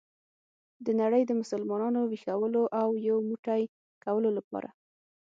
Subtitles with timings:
[0.85, 3.61] د نړۍ د مسلمانانو ویښولو او یو موټی
[4.03, 4.69] کولو لپاره.